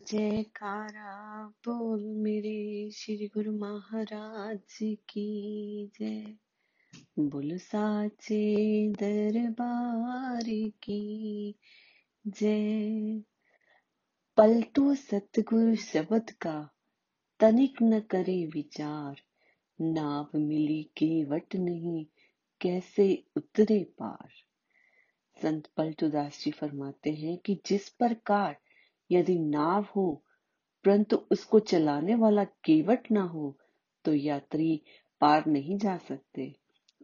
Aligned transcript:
जयकारा, 0.00 1.46
बोल 1.48 2.04
मेरे 2.04 2.90
श्री 2.90 3.28
गुरु 3.28 3.52
महाराज 3.52 4.78
की 4.82 5.90
जय। 6.00 6.36
बोल 7.18 7.58
साचे 7.58 8.88
दरबार 8.88 10.70
की 10.82 11.54
जय। 12.26 13.22
पलटू 14.36 14.94
सतगुरु 14.94 15.74
शब्द 15.74 16.30
का 16.30 16.74
तनिक 17.40 17.74
न 17.82 18.00
करे 18.00 18.46
विचार। 18.46 19.20
नाव 19.80 20.30
मिली 20.34 20.82
केवट 20.82 21.56
नहीं, 21.56 22.06
कैसे 22.60 23.24
उतरे 23.36 23.84
पार। 23.84 24.28
संत 25.42 25.66
पलटूदास 25.76 26.42
जी 26.44 26.50
फरमाते 26.50 27.10
हैं 27.10 27.38
कि 27.38 27.60
जिस 27.66 27.88
प्रकार 27.88 28.56
यदि 29.14 29.38
नाव 29.38 29.86
हो, 29.96 30.24
परंतु 30.84 31.16
उसको 31.30 31.58
चलाने 31.60 32.14
वाला 32.14 32.44
केवट 32.44 33.10
ना 33.10 33.22
हो 33.22 33.56
तो 34.04 34.14
यात्री 34.14 34.80
पार 35.20 35.46
नहीं 35.46 35.78
जा 35.78 35.96
सकते। 35.96 36.54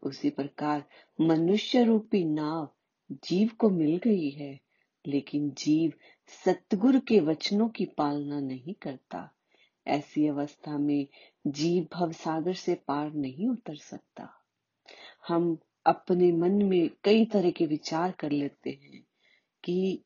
उसी 0.02 0.30
प्रकार 0.30 0.84
मनुष्य 1.20 1.84
रूपी 1.84 2.24
नाव 2.24 2.68
जीव 3.24 3.50
को 3.58 3.70
मिल 3.70 3.96
गई 3.96 4.30
है, 4.30 4.60
लेकिन 5.06 5.50
जीव 5.50 5.92
सतगुरु 6.44 7.00
के 7.00 7.20
वचनों 7.20 7.68
की 7.68 7.84
पालना 7.86 8.40
नहीं 8.40 8.74
करता। 8.74 9.30
ऐसी 9.86 10.26
अवस्था 10.26 10.78
में 10.78 11.06
जीव 11.46 11.86
भव 11.92 12.12
सागर 12.12 12.54
से 12.54 12.74
पार 12.74 13.12
नहीं 13.12 13.48
उतर 13.48 13.76
सकता। 13.76 14.28
हम 15.28 15.58
अपने 15.86 16.32
मन 16.32 16.62
में 16.64 16.90
कई 17.04 17.24
तरह 17.24 17.50
के 17.50 17.66
विचार 17.66 18.10
कर 18.10 18.30
लेते 18.30 18.70
हैं 18.70 19.04
कि 19.64 20.04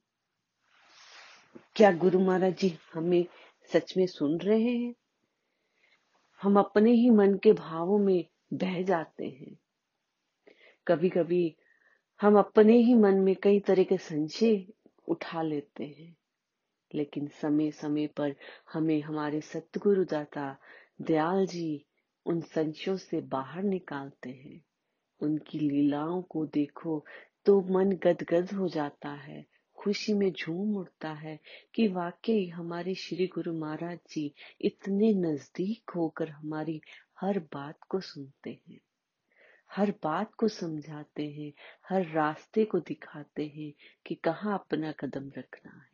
क्या 1.77 1.92
गुरु 1.92 2.19
महाराज 2.19 2.56
जी 2.56 2.78
हमें 2.95 3.27
सच 3.73 3.96
में 3.96 4.06
सुन 4.06 4.38
रहे 4.41 4.70
हैं? 4.70 4.95
हम 6.42 6.58
अपने 6.58 6.92
ही 6.92 7.11
मन 7.11 7.34
के 7.34 7.53
भावों 7.53 7.98
में 7.98 8.25
बह 8.53 8.83
जाते 8.83 9.27
हैं। 9.27 9.56
कभी 10.86 11.08
कभी 11.08 11.56
हम 12.20 12.39
अपने 12.39 12.77
ही 12.77 12.94
मन 12.94 13.14
में 13.14 13.36
कई 13.36 13.61
तरह 13.61 13.83
के 13.83 13.97
संशय 13.97 14.66
उठा 15.08 15.42
लेते 15.42 15.84
हैं, 15.84 16.16
लेकिन 16.94 17.27
समय 17.27 17.70
समय 17.70 18.06
पर 18.06 18.34
हमें 18.72 19.00
हमारे 19.03 19.41
सतगुरु 19.41 20.05
दाता 20.05 20.56
दयाल 21.03 21.47
जी 21.47 21.84
उन 22.27 22.41
संशयों 22.41 22.97
से 22.97 23.20
बाहर 23.20 23.62
निकालते 23.62 24.31
हैं। 24.31 24.61
उनकी 25.20 25.59
लीलाओं 25.59 26.22
को 26.22 26.47
देखो 26.47 27.05
तो 27.44 27.61
मन 27.61 27.92
गदगद 27.92 28.53
हो 28.53 28.69
जाता 28.69 29.09
है। 29.09 29.53
खुशी 29.84 30.12
में 30.14 30.32
झूम 30.32 30.77
उठता 30.77 31.12
है 31.12 31.38
कि 31.74 31.86
वाकई 31.88 32.46
हमारे 32.48 32.94
श्री 32.94 33.27
गुरु 33.27 33.52
महाराज 33.52 33.98
जी 34.10 34.34
इतने 34.60 35.12
नज़दीक 35.14 35.91
होकर 35.91 36.28
हमारी 36.28 36.80
हर 37.20 37.38
बात 37.38 37.78
को 37.88 38.00
सुनते 38.00 38.50
हैं, 38.68 38.80
हर 39.70 39.91
बात 39.91 40.34
को 40.34 40.48
समझाते 40.48 41.28
हैं, 41.30 41.52
हर 41.88 42.06
रास्ते 42.06 42.64
को 42.64 42.80
दिखाते 42.80 43.46
हैं 43.46 43.72
कि 44.06 44.14
कहाँ 44.14 44.54
अपना 44.54 44.92
कदम 44.92 45.30
रखना 45.38 45.86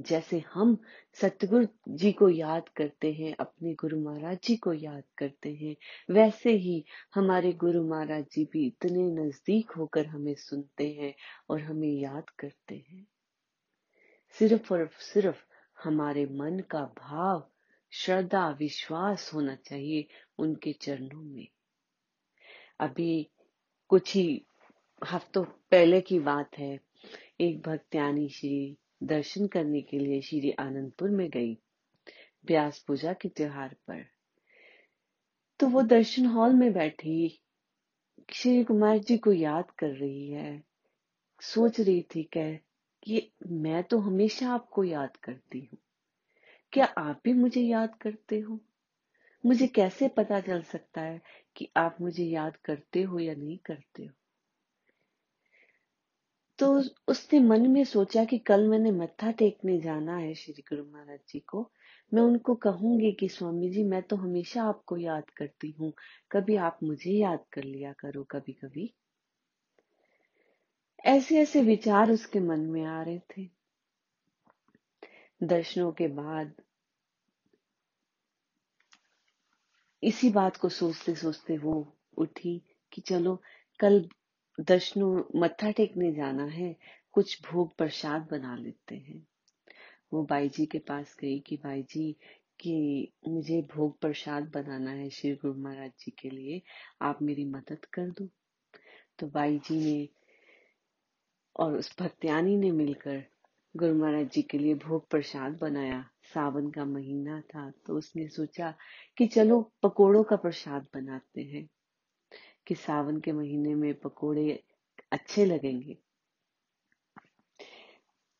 जैसे 0.00 0.44
हम 0.52 0.78
सतगुरु 1.12 1.66
जी 1.88 2.12
को 2.12 2.28
याद 2.28 2.68
करते 2.68 3.12
हैं, 3.12 3.36
अपने 3.40 3.74
गुरु 3.74 4.00
महाराज 4.00 4.38
जी 4.44 4.56
को 4.56 4.72
याद 4.72 5.02
करते 5.18 5.54
हैं, 5.54 5.76
वैसे 6.10 6.52
ही 6.52 6.84
हमारे 7.14 7.52
गुरु 7.52 7.88
महाराज 7.88 8.24
जी 8.32 8.44
भी 8.44 8.66
इतने 8.66 9.02
नज़दीक 9.02 9.70
होकर 9.70 10.06
हमें 10.06 10.34
सुनते 10.34 10.92
हैं 10.92 11.14
और 11.50 11.60
हमें 11.60 11.88
याद 11.88 12.30
करते 12.30 12.84
हैं। 12.88 13.06
सिर्फ़ 14.38 14.74
और 14.74 14.90
सिर्फ़ 14.98 15.44
हमारे 15.84 16.26
मन 16.26 16.58
का 16.70 16.80
भाव, 16.80 17.50
श्रद्धा, 17.90 18.50
विश्वास 18.50 19.34
होना 19.34 19.54
चाहिए 19.54 20.06
उनके 20.38 20.72
चरणों 20.72 21.22
में। 21.22 21.48
अभी 22.80 23.30
कुछ 23.88 24.14
ही 24.14 24.46
हफ्तों 25.12 25.44
पहले 25.44 26.00
की 26.00 26.18
बात 26.18 26.58
है, 26.58 26.80
एक 27.40 27.62
भक्त्यानी 27.62 28.28
श्री 28.28 28.76
दर्शन 29.04 29.46
करने 29.46 29.82
के 29.82 29.98
लिए 29.98 30.20
श्री 30.20 30.50
आनंदपुर 30.50 31.10
में 31.10 31.30
गई 31.30 31.58
व्यास 32.46 32.78
पूजा 32.78 33.12
के 33.12 33.28
त्योहार 33.28 33.68
पर। 33.68 34.06
तो 35.60 35.68
वो 35.68 35.82
दर्शन 35.82 36.26
हॉल 36.26 36.52
में 36.52 36.72
बैठी, 36.72 37.40
श्री 38.32 38.64
कुमार 38.64 38.98
जी 38.98 39.18
को 39.18 39.32
याद 39.32 39.70
कर 39.70 39.88
रही 39.88 40.30
है। 40.30 40.62
सोच 41.40 41.80
रही 41.80 42.02
थी 42.02 42.22
कह 42.22 42.54
कि 43.02 43.32
मैं 43.46 43.84
तो 43.84 43.98
हमेशा 43.98 44.50
आपको 44.50 44.84
याद 44.84 45.16
करती 45.16 45.58
हूँ। 45.60 45.78
क्या 46.72 46.84
आप 46.84 47.20
भी 47.24 47.32
मुझे 47.32 47.60
याद 47.60 47.94
करते 47.94 48.38
हो? 48.40 48.60
मुझे 49.46 49.66
कैसे 49.66 50.08
पता 50.08 50.40
चल 50.40 50.62
सकता 50.62 51.00
है 51.00 51.20
कि 51.56 51.68
आप 51.76 51.96
मुझे 52.00 52.24
याद 52.24 52.56
करते 52.56 53.02
हो 53.02 53.18
या 53.18 53.34
नहीं 53.34 53.58
करते 53.58 54.04
हो? 54.04 54.12
तो 56.58 56.82
उसने 57.08 57.40
मन 57.40 57.66
में 57.70 57.84
सोचा 57.84 58.24
कि 58.24 58.38
कल 58.38 58.68
मैंने 58.68 58.90
मत्था 58.90 59.30
टेकने 59.30 59.80
जाना 59.80 60.16
है 60.16 60.34
श्री 60.34 60.62
गुरु 60.68 60.84
महाराज 60.84 61.18
जी 61.28 61.38
को। 61.38 61.70
मैं 62.12 62.22
उनको 62.22 62.54
कहूँगी 62.54 63.12
कि 63.12 63.28
स्वामी 63.28 63.70
जी, 63.70 63.84
मैं 63.84 64.02
तो 64.02 64.16
हमेशा 64.16 64.64
आपको 64.64 64.96
याद 64.96 65.30
करती 65.30 65.70
हूँ। 65.80 65.92
कभी 66.32 66.56
आप 66.56 66.78
मुझे 66.82 67.12
याद 67.12 67.44
कर 67.52 67.64
लिया 67.64 67.92
करो 67.92 68.22
कभी 68.30 68.52
कभी 68.52 68.94
ऐसे 71.04 71.38
ऐसे 71.38 71.62
विचार 71.62 72.10
उसके 72.10 72.40
मन 72.40 72.60
में 72.60 72.84
आ 72.84 73.02
रहे 73.02 73.18
थे। 73.18 73.48
दर्शनों 75.42 75.92
के 75.92 76.08
बाद 76.08 76.52
इसी 80.02 80.30
बात 80.30 80.56
को 80.56 80.68
सोचते 80.68 81.14
सोचते 81.14 81.58
वो 81.58 81.96
उठी 82.16 82.62
कि 82.92 83.00
चलो, 83.00 83.42
कल 83.80 84.08
दर्शनों 84.60 85.40
मत्था 85.40 85.70
टेकने 85.70 86.12
जाना 86.12 86.44
है, 86.44 86.76
कुछ 87.12 87.42
भोग 87.42 87.76
प्रसाद 87.76 88.28
बना 88.30 88.56
लेते 88.56 88.94
हैं। 88.94 89.26
वो 90.12 90.22
बाई 90.22 90.48
जी 90.48 90.66
के 90.66 90.78
पास 90.78 91.16
गई 91.20 91.40
कि 91.40 91.56
बाई 91.56 91.82
जी 91.82 92.16
कि 92.60 93.12
मुझे 93.28 93.68
भोग 93.74 93.98
प्रसाद 94.00 94.50
बनाना 94.54 94.90
है 94.90 95.10
श्री 95.10 95.34
गुरु 95.34 95.54
महाराज 95.54 95.90
जी 95.90 96.10
के 96.10 96.30
लिए, 96.30 96.62
आप 97.02 97.22
मेरी 97.22 97.44
मदद 97.44 97.84
कर 97.84 98.10
दो। 98.10 98.28
तो 99.18 99.26
बाई 99.26 99.58
जी 99.58 99.78
ने 99.84 100.08
और 101.56 101.76
उस 101.76 101.96
भक्त्यानी 102.00 102.56
ने 102.56 102.70
मिलकर 102.70 103.24
गुरु 103.76 103.94
महाराज 103.94 104.30
जी 104.30 104.42
के 104.42 104.58
लिए 104.58 104.74
भोग 104.74 105.08
प्रसाद 105.08 105.58
बनाया। 105.60 106.10
सावन 106.34 106.70
का 106.70 106.84
महीना 106.84 107.40
था 107.40 107.72
तो 107.86 107.98
उसने 107.98 108.28
सोचा 108.28 108.74
कि 109.16 109.26
चलो 109.26 109.72
पकोड़ों 109.82 110.22
का 110.22 110.36
प्रसाद 110.36 110.86
बनाते 110.94 111.42
हैं। 111.42 111.68
कि 112.66 112.74
सावन 112.74 113.20
के 113.20 113.32
महीने 113.32 113.74
में 113.74 113.94
पकोड़े 113.94 114.64
अच्छे 115.12 115.44
लगेंगे। 115.44 115.98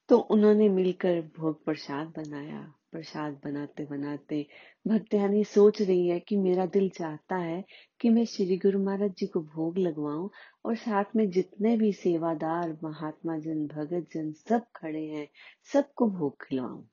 तो 0.09 0.19
उन्होंने 0.19 0.69
मिलकर 0.69 1.21
भोग 1.21 1.65
प्रसाद 1.65 2.09
बनाया। 2.09 2.75
प्रसाद 2.93 3.41
बनाते 3.45 3.85
बनाते 3.85 4.47
भक्तियानी 4.89 5.45
सोच 5.45 5.83
रही 5.83 6.09
है 6.09 6.21
कि 6.21 6.37
मेरा 6.37 6.67
दिल 6.67 6.89
चाहता 6.89 7.37
है 7.37 7.65
कि 8.01 8.09
मैं 8.09 8.25
श्री 8.25 8.57
गुरु 8.57 8.79
महाराज 8.79 9.15
जी 9.15 9.27
को 9.27 9.41
भोग 9.41 9.79
लगवाऊं 9.79 10.29
और 10.65 10.77
साथ 10.77 11.05
में 11.17 11.31
जितने 11.31 11.77
भी 11.77 11.93
सेवादार, 11.93 12.79
महात्मा 12.85 13.39
जन, 13.39 13.67
भगत 13.67 14.07
जन 14.13 14.33
सब 14.33 14.67
खड़े 14.77 15.07
हैं, 15.07 15.29
सबको 15.73 16.11
भोग 16.11 16.45
खिलवाऊं, 16.45 16.85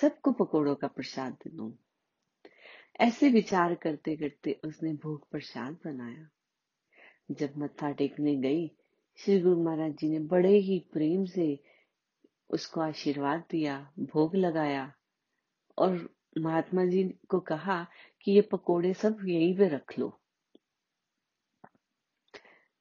सबको 0.00 0.32
पकोड़ों 0.32 0.74
का 0.74 0.86
प्रसाद 0.86 1.36
दूँ। 1.46 1.78
ऐसे 3.00 3.28
विचार 3.28 3.74
करते 3.74 4.16
करते 4.16 4.60
उसने 4.64 4.92
भोग 4.92 5.30
प्रसाद 5.30 5.78
बनाया। 5.84 6.28
जब 7.30 7.52
मत्था 7.58 7.90
टेकने 7.90 8.34
गई, 8.36 8.66
श्री 9.18 9.40
गुरु 9.40 9.62
महाराज 9.62 9.92
जी 9.92 10.08
ने 10.08 10.18
बड़े 10.18 10.56
ही 10.58 10.78
प्रेम 10.92 11.24
से 11.24 11.58
उसको 12.50 12.80
आशीर्वाद 12.80 13.44
दिया, 13.50 13.92
भोग 13.98 14.34
लगाया 14.36 14.92
और 15.78 16.14
महात्मा 16.38 16.84
जी 16.84 17.02
को 17.28 17.40
कहा 17.40 17.86
कि 18.22 18.32
ये 18.32 18.40
पकोड़े 18.40 18.92
सब 18.94 19.18
यहीं 19.24 19.56
पे 19.56 19.68
रख 19.68 19.98
लो। 19.98 20.08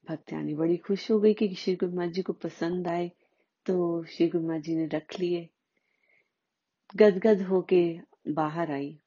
भक्त्यानी 0.10 0.54
बड़ी 0.54 0.78
खुश 0.78 1.10
हो 1.12 1.20
गई 1.20 1.34
कि 1.34 1.54
श्री 1.56 1.76
गुरु 1.76 1.92
महाराज 1.92 2.14
जी 2.14 2.22
को 2.22 2.34
पसंद 2.34 2.88
आए 2.88 3.12
तो 3.66 4.04
श्री 4.04 4.28
गुरु 4.28 4.44
महाराज 4.44 4.64
जी 4.64 4.76
ने 4.76 4.86
रख 4.88 5.20
लिए। 5.20 5.50
गदगद 6.96 7.42
होके 7.42 8.00
बाहर 8.28 8.72
आई। 8.72 9.00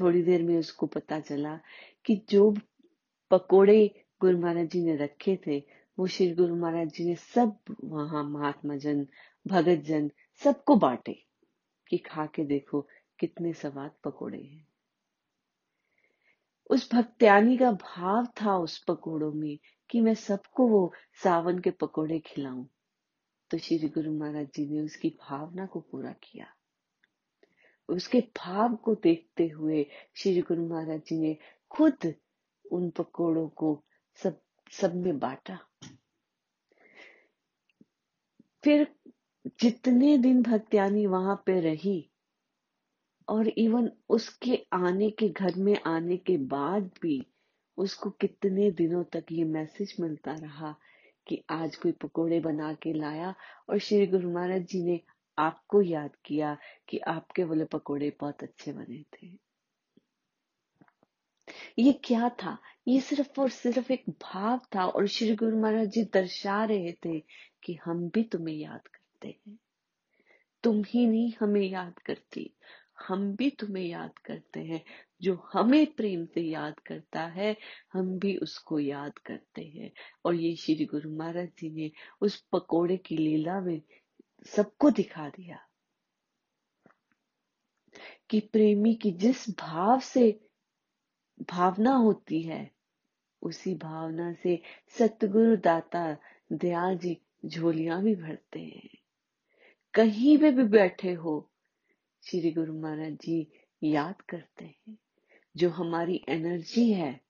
थोड़ी 0.00 0.22
देर 0.22 0.42
में 0.42 0.56
उसको 0.58 0.86
पता 0.86 1.20
चला 1.20 1.58
कि 2.04 2.16
जो 2.30 2.54
पकोड़े 3.30 4.04
गुरु 4.20 4.38
महाराज 4.38 4.66
जी 4.66 4.84
ने 4.84 4.96
रखे 4.96 5.38
थे, 5.46 5.64
वो 5.98 6.06
श्री 6.06 6.34
गुरु 6.34 6.56
महाराज 6.56 6.88
जी 6.88 7.04
ने 7.04 7.14
सब 7.14 7.58
वहाँ 7.84 8.24
महात्मा 8.24 8.76
जन, 8.76 9.06
भगत 9.46 9.76
जन, 9.76 10.10
सबको 10.34 10.76
बांटे 10.76 11.24
कि 11.88 11.98
खा 11.98 12.26
के 12.26 12.44
देखो 12.44 12.88
कितने 13.18 13.52
स्वाद 13.52 13.90
पकोड़े 14.04 14.42
हैं। 14.42 14.68
उस 16.70 16.94
भक्त्यानी 16.94 17.56
का 17.56 17.72
भाव 17.72 18.26
था 18.26 18.58
उस 18.58 18.84
पकोड़ों 18.84 19.32
में 19.32 19.58
कि 19.90 20.00
मैं 20.00 20.14
सबको 20.14 20.68
वो 20.68 20.92
सावन 21.22 21.58
के 21.58 21.70
पकोड़े 21.70 22.18
खिलाऊं। 22.18 22.66
तो 23.50 23.58
श्री 23.58 23.78
गुरु 23.78 24.12
महाराज 24.12 24.48
जी 24.54 24.66
ने 24.68 24.80
उसकी 24.80 25.08
भावना 25.08 25.66
को 25.66 25.80
पूरा 25.80 26.12
किया। 26.12 26.46
उसके 27.88 28.20
भाव 28.20 28.76
को 28.76 28.94
देखते 28.94 29.48
हुए 29.48 29.86
श्री 30.16 30.40
गुरु 30.40 30.68
महाराज 30.68 31.00
जी 31.00 31.18
ने 31.18 31.36
खुद 31.70 32.14
उन 32.72 32.90
पकोड़ों 32.90 33.48
को 33.48 33.84
सब 34.22 34.40
सब 34.72 34.94
में 34.94 35.18
बांटा। 35.18 35.58
फिर 38.64 38.86
जितने 39.60 40.18
दिन 40.18 40.42
भक्त्यानी 40.42 41.06
वहाँ 41.06 41.42
पे 41.46 41.60
रही 41.60 42.10
और 43.28 43.48
इवन 43.48 43.90
उसके 44.08 44.66
आने 44.72 45.10
के 45.10 45.28
घर 45.28 45.54
में 45.54 45.80
आने 45.86 46.16
के 46.16 46.36
बाद 46.36 46.90
भी 47.02 47.26
उसको 47.76 48.10
कितने 48.10 48.70
दिनों 48.70 49.04
तक 49.04 49.24
ये 49.32 49.44
मैसेज 49.44 49.94
मिलता 50.00 50.34
रहा 50.34 50.74
कि 51.26 51.42
आज 51.50 51.76
कोई 51.76 51.92
पकोड़े 51.92 52.40
बना 52.40 52.72
के 52.74 52.92
लाया 52.92 53.34
और 53.70 53.78
श्री 53.78 54.06
गुरु 54.06 54.30
महाराज 54.30 54.62
जी 54.62 54.82
ने 54.82 55.00
आपको 55.38 55.82
याद 55.82 56.16
किया 56.24 56.56
कि 56.88 56.98
आपके 56.98 57.44
बोले 57.44 57.64
पकोड़े 57.64 58.16
बहुत 58.20 58.42
अच्छे 58.42 58.72
बने 58.72 59.02
थे। 59.02 59.26
ये 61.78 61.92
क्या 61.92 62.28
था? 62.28 62.58
ये 62.88 63.00
सिर्फ़ 63.00 63.40
और 63.40 63.50
सिर्फ़ 63.50 63.92
एक 63.92 64.04
भाव 64.10 64.60
था 64.74 64.86
और 64.86 65.06
श्री 65.06 65.34
गुरु 65.34 65.60
महाराज 65.60 65.88
जी 65.88 66.04
दर्शा 66.04 66.64
रहे 66.64 66.92
थे 66.92 67.20
कि 67.62 67.78
हम 67.84 68.08
भी 68.08 68.22
तुम्हें 68.22 68.56
याद 68.56 68.88
करते 68.88 69.28
हैं। 69.28 69.58
तुम 70.62 70.84
ही 70.84 71.06
नहीं, 71.06 71.32
हमें 71.40 71.60
याद 71.60 71.98
करती। 71.98 72.54
हम 73.08 73.36
भी 73.36 73.50
तुम्हें 73.50 73.84
याद 73.84 74.18
करते 74.18 74.60
हैं। 74.60 74.84
जो 75.22 75.48
हमें 75.52 75.86
प्रेम 75.86 76.26
से 76.26 76.40
याद 76.40 76.80
करता 76.80 77.26
है, 77.26 77.56
हम 77.92 78.18
भी 78.18 78.36
उसको 78.36 78.78
याद 78.78 79.18
करते 79.18 79.62
हैं। 79.62 79.92
और 80.24 80.34
ये 80.34 80.56
श्री 80.56 80.84
गुरु 80.84 81.10
महाराज 81.10 81.48
जी 81.48 81.70
ने 81.70 81.90
उस 82.20 82.46
पकोड़े 82.52 82.96
की 82.96 83.16
लीला 83.16 83.60
में 83.60 83.82
सबको 84.46 84.90
दिखा 84.90 85.28
दिया 85.28 85.58
कि 88.30 88.40
प्रेमी 88.40 88.94
की 88.94 89.10
जिस 89.10 89.50
भाव 89.50 90.00
से 90.00 90.40
भावना 91.42 91.90
होती 91.90 92.42
है 92.42 92.77
उसी 93.42 93.74
भावना 93.74 94.32
से 94.32 94.62
सतगुरु 94.88 95.56
दाता 95.56 96.16
दयाल 96.52 96.98
जी 96.98 97.18
झोलियाँ 97.46 98.02
भी 98.02 98.14
भरते 98.14 98.60
हैं। 98.60 98.98
कहीं 99.94 100.38
पे 100.38 100.50
भी 100.50 100.62
बैठे 100.62 101.12
हो, 101.12 101.50
श्री 102.22 102.50
गुरु 102.50 102.74
महाराज 102.74 103.12
जी 103.12 103.52
याद 103.82 104.20
करते 104.20 104.64
हैं। 104.64 104.98
जो 105.56 105.70
हमारी 105.70 106.24
एनर्जी 106.28 106.92
है, 106.92 107.20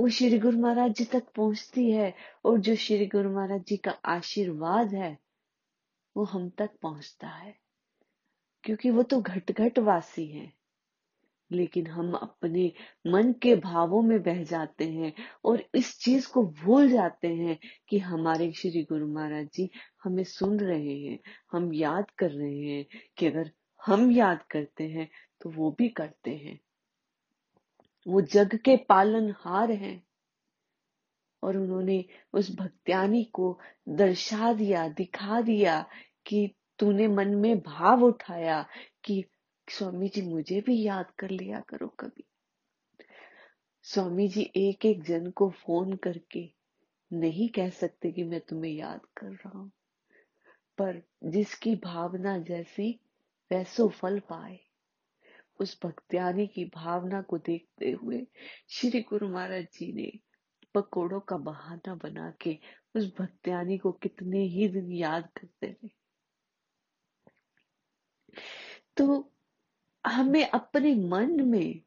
वो 0.00 0.08
श्री 0.08 0.38
गुरु 0.38 0.58
महाराज 0.58 0.92
जी 0.94 1.04
तक 1.04 1.28
पहुँचती 1.28 1.90
है 1.90 2.14
और 2.44 2.58
जो 2.58 2.76
श्री 2.76 3.06
गुरु 3.06 3.30
महाराज 3.30 3.64
जी 3.64 3.76
का 3.76 3.90
आशीर्वाद 3.90 4.94
है, 4.94 5.18
वो 6.16 6.24
हम 6.24 6.48
तक 6.48 6.70
पहुँचता 6.82 7.28
है। 7.28 7.56
क्योंकि 8.64 8.90
वो 8.90 9.02
तो 9.02 9.20
घट 9.20 9.52
घट 9.52 9.78
वासी 9.78 10.26
है। 10.26 10.52
लेकिन 11.50 11.86
हम 11.86 12.12
अपने 12.12 12.72
मन 13.06 13.32
के 13.32 13.56
भावों 13.56 14.02
में 14.02 14.22
बह 14.22 14.42
जाते 14.44 14.88
हैं 14.88 15.12
और 15.44 15.64
इस 15.74 15.98
चीज़ 15.98 16.28
को 16.28 16.42
भूल 16.42 16.88
जाते 16.88 17.28
हैं 17.28 17.58
कि 17.88 17.98
हमारे 17.98 18.52
श्री 18.52 18.82
गुरु 18.82 19.08
महाराज 19.08 19.48
जी 19.54 19.70
हमें 20.04 20.24
सुन 20.24 20.60
रहे 20.60 20.98
हैं, 20.98 21.18
हम 21.52 21.72
याद 21.74 22.10
कर 22.10 22.30
रहे 22.30 22.60
हैं 22.60 22.86
कि 23.18 23.26
अगर 23.26 23.50
हम 23.86 24.10
याद 24.12 24.42
करते 24.42 24.84
हैं 24.84 25.08
तो 25.40 25.50
वो 25.50 25.70
भी 25.78 25.88
करते 25.88 26.30
हैं। 26.30 26.58
वो 28.06 28.20
जग 28.20 28.54
के 28.54 28.76
पालनहार 28.76 29.70
हैं 29.70 30.02
और 31.42 31.56
उन्होंने 31.56 32.04
उस 32.32 32.56
भक्त्यानी 32.56 33.24
को 33.24 33.58
दर्शा 33.88 34.52
दिया, 34.52 34.88
दिखा 34.88 35.40
दिया 35.40 35.80
कि 36.26 36.54
तूने 36.78 37.08
मन 37.08 37.28
में 37.28 37.60
भाव 37.60 38.02
उठाया 38.04 38.66
कि 39.04 39.24
स्वामी 39.68 40.08
जी 40.08 40.22
मुझे 40.22 40.60
भी 40.60 40.80
याद 40.82 41.10
कर 41.18 41.30
लिया 41.30 41.60
करो 41.60 41.88
कभी। 42.00 42.24
स्वामी 43.84 44.28
जी 44.28 44.42
एक 44.56 44.84
एक 44.86 45.02
जन 45.02 45.30
को 45.30 45.48
फ़ोन 45.50 45.96
करके 45.96 46.48
नहीं 47.10 47.48
कह 47.48 47.70
सकते 47.70 48.10
कि 48.12 48.24
मैं 48.24 48.40
तुम्हें 48.40 48.72
याद 48.72 49.00
कर 49.16 49.26
रहा 49.26 49.58
हूँ, 49.58 49.70
पर 50.78 51.02
जिसकी 51.24 51.74
भावना 51.76 52.36
जैसी 52.38 52.90
वैसो 53.50 53.88
फल 53.88 54.18
पाए। 54.20 54.58
उस 55.60 55.78
भक्त्यानी 55.84 56.46
की 56.46 56.64
भावना 56.64 57.20
को 57.22 57.38
देखते 57.38 57.90
हुए 57.92 58.26
श्री 58.70 59.00
गुरु 59.00 59.28
महाराज 59.28 59.66
जी 59.72 59.92
ने 59.92 60.10
पकोड़ों 60.74 61.20
का 61.20 61.36
बहाना 61.36 61.94
बना 61.94 62.32
के 62.40 62.58
उस 62.96 63.12
भक्त्यानी 63.18 63.78
को 63.78 63.92
कितने 63.92 64.42
ही 64.46 64.68
दिन 64.68 64.90
याद 64.92 65.28
करते 65.36 65.66
रहे। 65.66 65.88
तो 68.96 69.33
हमें 70.04 70.48
अपने 70.48 70.94
मन 70.94 71.40
में 71.48 71.80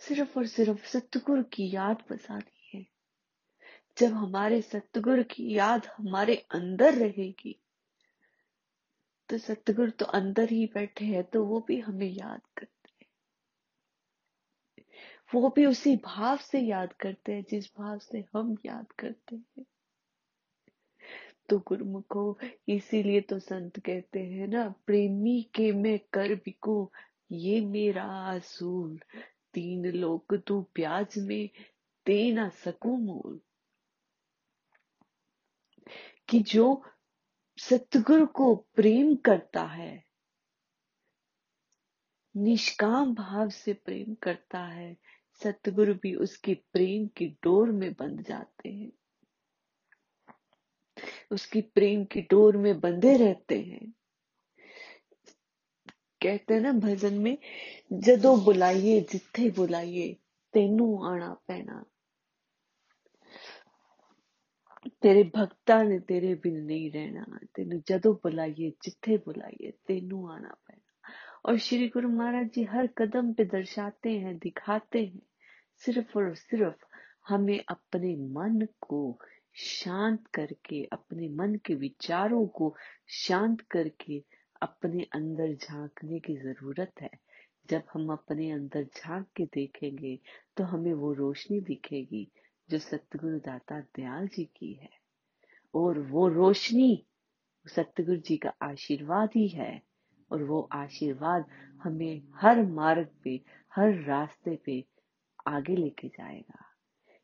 सिर्फ़ 0.00 0.38
और 0.38 0.46
सिर्फ़ 0.46 0.86
सतगुरु 0.86 1.42
की 1.42 1.70
याद 1.74 2.02
बसानी 2.10 2.70
है। 2.74 2.86
जब 3.98 4.12
हमारे 4.12 4.62
सतगुरु 4.62 5.24
की 5.24 5.54
याद 5.54 5.86
हमारे 5.86 6.36
अंदर 6.50 6.94
रहेगी 6.94 7.60
तो 9.28 9.38
सतगुरु 9.38 9.90
तो 9.90 10.04
अंदर 10.04 10.50
ही 10.50 10.66
बैठे 10.66 11.04
हैं 11.04 11.24
तो 11.24 11.44
वो 11.44 11.60
भी 11.60 11.80
हमें 11.80 12.06
याद 12.06 12.40
करते 12.56 12.90
हैं। 13.00 13.08
वो 15.34 15.50
भी 15.50 15.66
उसी 15.66 15.96
भाव 15.96 16.36
से 16.36 16.60
याद 16.60 16.92
करते 16.92 17.32
हैं 17.32 17.44
जिस 17.50 17.66
भाव 17.78 17.98
से 17.98 18.24
हम 18.34 18.56
याद 18.66 18.92
करते 18.92 19.36
हैं। 19.36 19.66
तो 21.50 21.58
गुरुमुखो 21.58 22.38
इसीलिए 22.68 23.20
तो 23.20 23.38
संत 23.38 23.80
कहते 23.80 24.20
हैं 24.20 24.48
ना, 24.48 24.74
प्रेमी 24.86 25.50
के 25.54 25.72
मैं 25.72 25.98
कर 26.12 26.34
बिको, 26.34 26.92
ये 27.32 27.60
मेरा 27.60 28.04
असूल। 28.04 29.00
तीन 29.54 29.86
लोग 29.86 30.34
तू 30.36 30.62
प्याज 30.62 31.14
में 31.18 31.50
दे 32.06 32.32
ना 32.32 32.48
सकू 32.48 32.96
मूल। 32.96 33.40
कि 36.28 36.40
जो 36.40 36.84
सतगुरु 37.58 38.26
को 38.26 38.54
प्रेम 38.54 39.16
करता 39.16 39.64
है, 39.64 40.04
निष्काम 42.36 43.14
भाव 43.14 43.48
से 43.48 43.72
प्रेम 43.72 44.14
करता 44.14 44.64
है, 44.64 44.96
सतगुरु 45.42 45.94
भी 45.94 46.14
उसकी 46.14 46.54
प्रेम 46.54 47.06
की 47.06 47.26
डोर 47.26 47.70
में 47.70 47.92
बंध 47.92 48.22
जाते 48.22 48.68
हैं। 48.68 48.92
उसकी 51.30 51.60
प्रेम 51.60 52.04
की 52.04 52.20
डोर 52.22 52.56
में 52.56 52.80
बंधे 52.80 53.16
रहते 53.16 53.60
हैं। 53.60 53.92
कहते 56.22 56.54
हैं 56.54 56.60
ना 56.60 56.72
भजन 56.72 57.14
में, 57.14 57.38
जदों 57.92 58.44
बुलाइए 58.44 59.00
जिथे 59.00 59.50
बुलाइए, 59.50 60.16
तेनू 60.52 61.04
आना 61.04 61.36
पैना। 61.48 61.84
तेरे 65.02 65.30
भक्ता 65.36 65.82
ने 65.82 65.98
तेरे 65.98 66.34
बिन 66.34 66.56
नहीं 66.56 66.90
रहना। 66.90 67.38
तेन 67.54 67.82
जदों 67.86 68.14
बुलाइए 68.14 68.72
जिथे 68.82 69.16
बुलाइए, 69.16 69.70
तेनू 69.70 70.28
आना 70.28 70.56
पैना। 70.68 71.10
और 71.44 71.58
श्री 71.58 71.88
गुरु 71.88 72.08
महाराज 72.08 72.46
जी 72.46 72.64
हर 72.64 72.86
कदम 72.86 73.32
पे 73.32 73.44
दर्शाते 73.44 74.18
हैं, 74.18 74.38
दिखाते 74.38 75.06
हैं, 75.06 75.22
सिर्फ़ 75.76 76.18
और 76.18 76.34
सिर्फ़ 76.34 76.84
हमें 77.28 77.64
अपने 77.68 78.16
मन 78.16 78.66
को 78.80 79.20
शांत 79.54 80.26
करके, 80.26 80.84
अपने 80.84 81.28
मन 81.28 81.54
के 81.54 81.74
विचारों 81.74 82.46
को 82.46 82.76
शांत 83.08 83.60
करके 83.60 84.24
अपने 84.62 85.02
अंदर 85.02 85.54
झांकने 85.54 86.20
की 86.20 86.36
ज़रूरत 86.36 86.92
है। 87.00 87.10
जब 87.70 87.82
हम 87.92 88.12
अपने 88.12 88.50
अंदर 88.50 88.84
झाँक 88.84 89.26
के 89.36 89.44
देखेंगे 89.44 90.18
तो 90.56 90.64
हमें 90.64 90.92
वो 90.94 91.12
रोशनी 91.12 91.60
दिखेगी 91.60 92.32
जो 92.70 92.78
सतगुरु 92.78 93.38
दाता 93.38 93.80
दयाल 93.80 94.28
जी 94.28 94.44
की 94.44 94.72
है। 94.72 94.90
और 95.74 95.98
वो 95.98 96.28
रोशनी 96.28 97.06
सतगुरु 97.66 98.16
जी 98.16 98.36
का 98.36 98.52
आशीर्वाद 98.62 99.30
ही 99.36 99.48
है। 99.48 99.82
और 100.32 100.42
वो 100.42 100.68
आशीर्वाद 100.72 101.44
हमें 101.82 102.22
हर 102.34 102.62
मार्ग 102.62 103.08
पे, 103.24 103.40
हर 103.74 103.94
रास्ते 103.94 104.56
पे 104.56 104.84
आगे 105.46 105.76
लेके 105.76 106.08
जाएगा। 106.08 106.69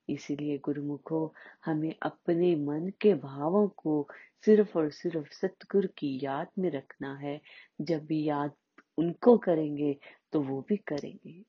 इसीलिए 0.09 0.59
गुरुमुखो, 0.59 1.35
हमें 1.65 1.95
अपने 2.03 2.57
मन 2.57 2.93
के 3.01 3.15
भावों 3.15 3.69
को 3.69 4.09
सिर्फ़ 4.45 4.79
और 4.79 4.91
सिर्फ़ 4.91 5.33
सतगुरु 5.33 5.89
की 5.99 6.21
याद 6.23 6.49
में 6.59 6.71
रखना 6.71 7.17
है। 7.17 7.41
जब 7.81 8.07
भी 8.07 8.25
याद 8.25 8.53
उनको 8.99 9.39
करेंगे 9.39 9.99
तो 10.33 10.41
वो 10.41 10.67
भी 10.69 10.77
करेंगे। 10.77 11.45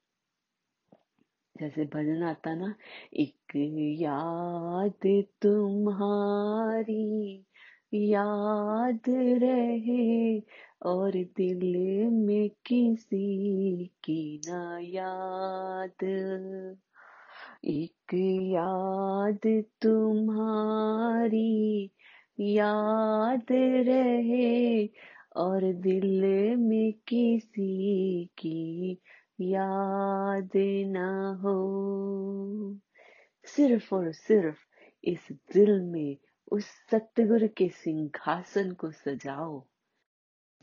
जैसे 1.55 1.85
भजन 1.85 2.23
आता 2.23 2.55
ना, 2.55 2.75
एक 3.13 3.35
याद 4.01 5.23
तुम्हारी 5.41 7.45
याद 7.93 8.99
रहे 9.43 10.43
और 10.85 11.11
दिल 11.11 12.11
में 12.11 12.49
किसी 12.65 13.91
की 14.03 14.41
ना 14.47 14.79
याद 14.81 15.97
एक 17.65 18.13
याद 18.53 19.63
तुम्हारी 19.81 21.91
याद 22.39 23.45
रहे 23.51 24.89
और 25.35 25.73
दिल 25.73 26.25
में 26.57 26.93
किसी 26.93 28.25
की 28.25 29.01
याद 29.41 30.49
ना 30.87 31.39
हो। 31.43 32.77
सिर्फ़ 33.45 33.95
और 33.95 34.11
सिर्फ़ 34.11 34.57
इस 35.03 35.27
दिल 35.31 35.81
में 35.81 36.17
उस 36.51 36.65
सतगुरु 36.65 37.47
के 37.57 37.69
सिंहासन 37.69 38.71
को 38.71 38.91
सजाओ। 38.91 39.67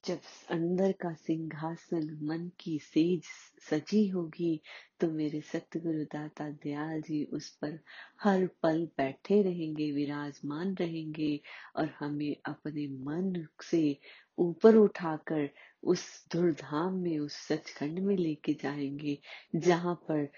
जब 0.04 0.20
अंदर 0.50 0.92
का 0.92 1.12
सिंहासन 1.14 2.18
मन 2.22 2.50
की 2.60 2.78
सेज 2.78 3.24
सजी 3.70 4.06
होगी 4.08 4.60
तो 5.00 5.10
मेरे 5.10 5.40
सतगुरु 5.40 6.04
दाता 6.04 6.48
दयाल 6.50 7.00
जी 7.02 7.24
उस 7.32 7.48
पर 7.56 7.78
हर 8.22 8.46
पल 8.62 8.84
बैठे 8.98 9.42
रहेंगे, 9.42 9.90
विराजमान 9.92 10.74
रहेंगे 10.74 11.40
और 11.76 11.94
हमें 12.00 12.36
अपने 12.46 12.86
मन 12.86 13.46
से 13.62 13.98
ऊपर 14.38 14.76
उठाकर 14.76 15.48
उस 15.82 16.06
दुर्धाम 16.32 16.94
में, 16.94 17.18
उस 17.18 17.36
सचखंड 17.48 17.98
में 17.98 18.16
लेके 18.16 18.54
जाएँगे, 18.54 19.18
जहाँ 19.56 19.94
पर 19.94 20.28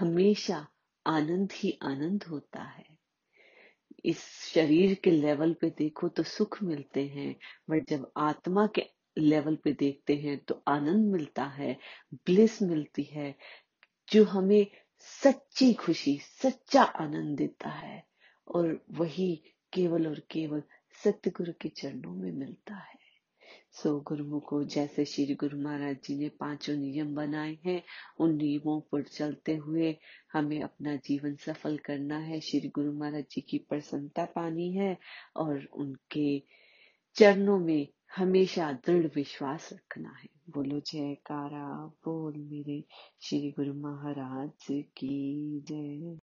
हमेशा 0.00 0.66
आनंद 1.06 1.52
ही 1.52 1.78
आनंद 1.82 2.24
होता 2.24 2.62
है। 2.62 2.84
इस 4.04 4.18
शरीर 4.54 4.94
के 4.94 5.10
लेवल 5.10 5.52
पे 5.54 5.70
देखो 5.70 6.08
तो 6.08 6.22
सुख 6.22 6.62
मिलते 6.62 7.06
हैं 7.06 7.34
बट 7.70 7.88
जब 7.90 8.12
आत्मा 8.16 8.66
के 8.66 8.95
लेवल 9.18 9.56
पे 9.56 9.72
देखते 9.72 10.16
हैं 10.16 10.38
तो 10.38 10.62
आनंद 10.68 11.12
मिलता 11.12 11.44
है 11.44 11.76
ब्लिस 12.14 12.62
मिलती 12.62 13.02
है, 13.02 13.34
जो 14.08 14.24
हमें 14.24 14.66
सच्ची 15.22 15.72
खुशी, 15.74 16.18
सच्चा 16.42 16.82
आनंद 16.82 17.36
देता 17.38 17.68
है 17.68 18.04
और 18.48 18.84
वही 18.90 19.34
केवल 19.72 20.06
और 20.06 20.20
केवल 20.30 20.62
सतगुरु 21.04 21.52
के 21.60 21.68
चरणों 21.68 22.14
में 22.14 22.32
मिलता 22.32 22.74
है। 22.74 22.94
सो 23.72 24.00
गुरुमुखो, 24.00 24.64
जैसे 24.64 25.04
श्री 25.04 25.34
गुरु 25.34 25.58
महाराज 25.58 25.96
जी 26.04 26.16
ने 26.16 26.28
पाँचों 26.28 26.74
नियम 26.76 27.14
बनाए 27.14 27.58
हैं, 27.64 27.82
उन 28.20 28.36
नियमों 28.36 28.80
पर 28.80 29.02
चलते 29.02 29.56
हुए 29.56 29.96
हमें 30.32 30.62
अपना 30.62 30.96
जीवन 30.96 31.34
सफल 31.36 31.76
करना 31.78 32.18
है। 32.18 32.40
श्री 32.40 32.68
गुरु 32.68 32.92
महाराज 32.92 33.24
जी 33.30 33.40
की 33.40 33.58
प्रसन्नता 33.58 34.24
पानी 34.24 34.72
है 34.72 34.96
और 35.36 35.68
उनके 35.72 36.42
चरणों 37.16 37.58
में 37.58 37.88
हमेशा 38.14 38.72
दृढ़ 38.72 39.06
विश्वास 39.14 39.70
रखना 39.72 40.10
है। 40.10 40.28
बोलो 40.50 40.80
जयकारा 40.80 41.86
बोल 42.04 42.34
मेरे 42.36 42.84
श्री 43.20 43.50
गुरु 43.50 43.74
महाराज 43.74 44.66
की 44.70 45.60
जय। 45.68 46.14